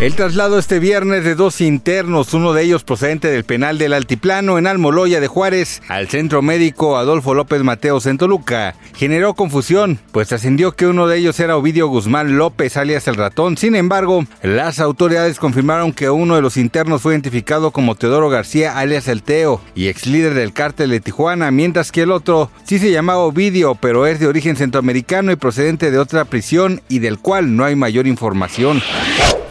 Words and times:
El 0.00 0.16
traslado 0.16 0.58
este 0.58 0.80
viernes 0.80 1.22
de 1.22 1.36
dos 1.36 1.60
internos, 1.60 2.34
uno 2.34 2.52
de 2.52 2.64
ellos 2.64 2.82
procedente 2.82 3.28
del 3.28 3.44
penal 3.44 3.78
del 3.78 3.92
Altiplano 3.92 4.58
en 4.58 4.66
Almoloya 4.66 5.20
de 5.20 5.28
Juárez, 5.28 5.82
al 5.88 6.08
centro 6.08 6.42
médico 6.42 6.96
Adolfo 6.98 7.32
López 7.32 7.62
Mateos 7.62 8.06
en 8.06 8.18
Toluca, 8.18 8.74
generó 8.96 9.34
confusión, 9.34 10.00
pues 10.10 10.28
trascendió 10.28 10.72
que 10.72 10.88
uno 10.88 11.06
de 11.06 11.18
ellos 11.18 11.38
era 11.38 11.56
Ovidio 11.56 11.86
Guzmán 11.86 12.36
López, 12.36 12.76
alias 12.76 13.06
el 13.06 13.14
ratón. 13.14 13.56
Sin 13.56 13.76
embargo, 13.76 14.26
las 14.42 14.80
autoridades 14.80 15.38
confirmaron 15.38 15.92
que 15.92 16.10
uno 16.10 16.34
de 16.34 16.42
los 16.42 16.56
internos 16.56 17.00
fue 17.00 17.12
identificado 17.12 17.70
como 17.70 17.94
Teodoro 17.94 18.28
García, 18.28 18.76
alias 18.76 19.06
el 19.06 19.22
Teo, 19.22 19.60
y 19.76 19.86
ex 19.86 20.06
líder 20.06 20.34
del 20.34 20.52
cártel 20.52 20.90
de 20.90 21.00
Tijuana, 21.00 21.52
mientras 21.52 21.92
que 21.92 22.02
el 22.02 22.10
otro 22.10 22.50
sí 22.64 22.80
se 22.80 22.90
llamaba 22.90 23.20
Ovidio, 23.20 23.76
pero 23.76 24.08
es 24.08 24.18
de 24.18 24.26
origen 24.26 24.56
centroamericano 24.56 25.30
y 25.30 25.36
procedente 25.36 25.92
de 25.92 25.98
otra 25.98 26.24
prisión 26.24 26.82
y 26.88 26.98
del 26.98 27.20
cual 27.20 27.54
no 27.56 27.64
hay 27.64 27.76
mayor 27.76 28.08
información. 28.08 28.82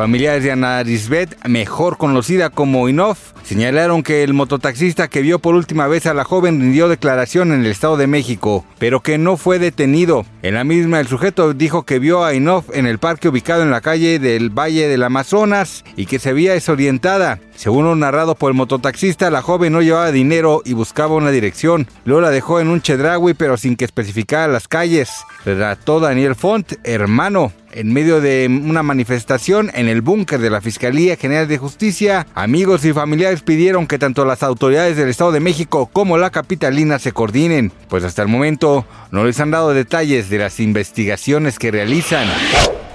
Familiares 0.00 0.42
de 0.42 0.50
Ana 0.50 0.82
Lisbeth, 0.82 1.36
mejor 1.46 1.98
conocida 1.98 2.48
como 2.48 2.88
Inof, 2.88 3.18
señalaron 3.42 4.02
que 4.02 4.22
el 4.22 4.32
mototaxista 4.32 5.08
que 5.08 5.20
vio 5.20 5.40
por 5.40 5.54
última 5.54 5.88
vez 5.88 6.06
a 6.06 6.14
la 6.14 6.24
joven 6.24 6.58
rindió 6.58 6.88
declaración 6.88 7.52
en 7.52 7.60
el 7.60 7.66
Estado 7.66 7.98
de 7.98 8.06
México, 8.06 8.64
pero 8.78 9.00
que 9.00 9.18
no 9.18 9.36
fue 9.36 9.58
detenido. 9.58 10.24
En 10.40 10.54
la 10.54 10.64
misma, 10.64 11.00
el 11.00 11.06
sujeto 11.06 11.52
dijo 11.52 11.82
que 11.82 11.98
vio 11.98 12.24
a 12.24 12.32
Inof 12.32 12.74
en 12.74 12.86
el 12.86 12.98
parque 12.98 13.28
ubicado 13.28 13.62
en 13.62 13.70
la 13.70 13.82
calle 13.82 14.18
del 14.18 14.48
Valle 14.48 14.88
del 14.88 15.02
Amazonas 15.02 15.84
y 15.96 16.06
que 16.06 16.18
se 16.18 16.32
veía 16.32 16.54
desorientada. 16.54 17.38
Según 17.54 17.84
lo 17.84 17.94
narrado 17.94 18.36
por 18.36 18.50
el 18.50 18.56
mototaxista, 18.56 19.28
la 19.30 19.42
joven 19.42 19.74
no 19.74 19.82
llevaba 19.82 20.12
dinero 20.12 20.62
y 20.64 20.72
buscaba 20.72 21.14
una 21.14 21.30
dirección. 21.30 21.86
Luego 22.06 22.22
la 22.22 22.30
dejó 22.30 22.58
en 22.58 22.68
un 22.68 22.80
chedragui, 22.80 23.34
pero 23.34 23.58
sin 23.58 23.76
que 23.76 23.84
especificara 23.84 24.50
las 24.50 24.66
calles. 24.66 25.10
Relató 25.44 26.00
Daniel 26.00 26.36
Font, 26.36 26.72
hermano. 26.84 27.52
En 27.72 27.92
medio 27.92 28.20
de 28.20 28.48
una 28.48 28.82
manifestación 28.82 29.70
en 29.74 29.88
el 29.88 30.02
búnker 30.02 30.40
de 30.40 30.50
la 30.50 30.60
Fiscalía 30.60 31.16
General 31.16 31.46
de 31.46 31.56
Justicia, 31.56 32.26
amigos 32.34 32.84
y 32.84 32.92
familiares 32.92 33.42
pidieron 33.42 33.86
que 33.86 33.98
tanto 33.98 34.24
las 34.24 34.42
autoridades 34.42 34.96
del 34.96 35.08
Estado 35.08 35.30
de 35.30 35.38
México 35.38 35.88
como 35.92 36.18
la 36.18 36.30
capitalina 36.30 36.98
se 36.98 37.12
coordinen, 37.12 37.72
pues 37.88 38.02
hasta 38.02 38.22
el 38.22 38.28
momento 38.28 38.84
no 39.12 39.24
les 39.24 39.38
han 39.38 39.52
dado 39.52 39.72
detalles 39.72 40.28
de 40.30 40.38
las 40.38 40.58
investigaciones 40.58 41.60
que 41.60 41.70
realizan. 41.70 42.26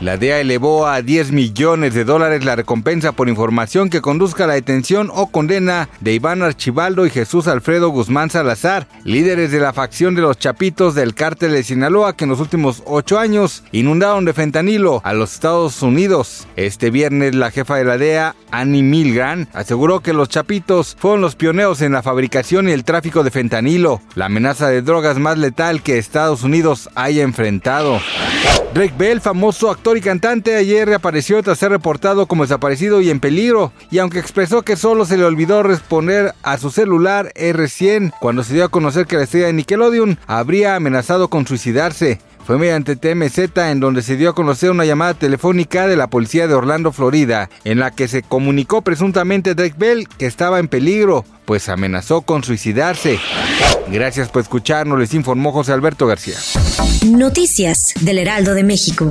La 0.00 0.16
DEA 0.16 0.40
elevó 0.40 0.86
a 0.86 1.02
10 1.02 1.30
millones 1.30 1.94
de 1.94 2.04
dólares 2.04 2.44
la 2.44 2.56
recompensa 2.56 3.12
por 3.12 3.28
información 3.28 3.90
que 3.90 4.00
conduzca 4.00 4.44
a 4.44 4.46
la 4.48 4.54
detención 4.54 5.08
o 5.14 5.28
condena 5.28 5.88
de 6.00 6.12
Iván 6.12 6.42
Archibaldo 6.42 7.06
y 7.06 7.10
Jesús 7.10 7.46
Alfredo 7.46 7.90
Guzmán 7.90 8.28
Salazar, 8.28 8.88
líderes 9.04 9.52
de 9.52 9.60
la 9.60 9.72
facción 9.72 10.16
de 10.16 10.22
los 10.22 10.36
Chapitos 10.36 10.96
del 10.96 11.14
cártel 11.14 11.52
de 11.52 11.62
Sinaloa 11.62 12.16
que 12.16 12.24
en 12.24 12.30
los 12.30 12.40
últimos 12.40 12.82
ocho 12.86 13.20
años 13.20 13.62
inundaron 13.70 14.24
de 14.24 14.32
fentanilo 14.32 15.00
a 15.04 15.12
los 15.12 15.32
Estados 15.34 15.80
Unidos. 15.80 16.48
Este 16.56 16.90
viernes 16.90 17.36
la 17.36 17.52
jefa 17.52 17.76
de 17.76 17.84
la 17.84 17.96
DEA, 17.96 18.34
Annie 18.58 18.82
Milgram, 18.82 19.46
aseguró 19.52 20.00
que 20.00 20.12
los 20.12 20.28
Chapitos 20.28 20.96
fueron 20.98 21.20
los 21.20 21.36
pioneros 21.36 21.82
en 21.82 21.92
la 21.92 22.02
fabricación 22.02 22.68
y 22.68 22.72
el 22.72 22.84
tráfico 22.84 23.22
de 23.22 23.30
fentanilo, 23.30 24.00
la 24.14 24.26
amenaza 24.26 24.68
de 24.68 24.82
drogas 24.82 25.18
más 25.18 25.38
letal 25.38 25.82
que 25.82 25.98
Estados 25.98 26.42
Unidos 26.42 26.88
haya 26.94 27.22
enfrentado. 27.22 28.00
Drake 28.74 28.94
Bell, 28.98 29.20
famoso 29.20 29.70
actor 29.70 29.96
y 29.96 30.00
cantante, 30.00 30.56
ayer 30.56 30.88
reapareció 30.88 31.40
tras 31.42 31.58
ser 31.58 31.70
reportado 31.70 32.26
como 32.26 32.42
desaparecido 32.42 33.00
y 33.00 33.10
en 33.10 33.20
peligro, 33.20 33.72
y 33.90 33.98
aunque 33.98 34.18
expresó 34.18 34.62
que 34.62 34.76
solo 34.76 35.04
se 35.04 35.16
le 35.16 35.24
olvidó 35.24 35.62
responder 35.62 36.34
a 36.42 36.58
su 36.58 36.70
celular 36.70 37.32
R100 37.36 38.14
cuando 38.20 38.42
se 38.42 38.54
dio 38.54 38.64
a 38.64 38.68
conocer 38.70 39.06
que 39.06 39.16
la 39.16 39.22
estrella 39.24 39.46
de 39.46 39.52
Nickelodeon 39.52 40.18
habría 40.26 40.74
amenazado 40.74 41.28
con 41.28 41.46
suicidarse. 41.46 42.18
Fue 42.44 42.58
mediante 42.58 42.96
TMZ 42.96 43.56
en 43.56 43.80
donde 43.80 44.02
se 44.02 44.16
dio 44.16 44.30
a 44.30 44.34
conocer 44.34 44.70
una 44.70 44.84
llamada 44.84 45.14
telefónica 45.14 45.86
de 45.86 45.96
la 45.96 46.08
policía 46.08 46.46
de 46.46 46.52
Orlando, 46.52 46.92
Florida, 46.92 47.48
en 47.64 47.78
la 47.78 47.90
que 47.90 48.06
se 48.06 48.22
comunicó 48.22 48.82
presuntamente 48.82 49.54
Drake 49.54 49.76
Bell 49.78 50.08
que 50.08 50.26
estaba 50.26 50.58
en 50.58 50.68
peligro, 50.68 51.24
pues 51.46 51.70
amenazó 51.70 52.20
con 52.20 52.44
suicidarse. 52.44 53.18
Gracias 53.88 54.28
por 54.28 54.42
escucharnos, 54.42 54.98
les 54.98 55.14
informó 55.14 55.52
José 55.52 55.72
Alberto 55.72 56.06
García. 56.06 56.36
Noticias 57.06 57.94
del 58.02 58.18
Heraldo 58.18 58.52
de 58.52 58.62
México. 58.62 59.10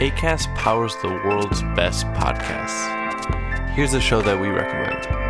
ACAST 0.00 0.48
powers 0.54 0.96
the 1.02 1.08
world's 1.08 1.62
best 1.74 2.06
podcasts. 2.14 2.88
Here's 3.74 3.94
a 3.94 4.00
show 4.00 4.22
that 4.22 4.40
we 4.40 4.48
recommend. 4.48 5.29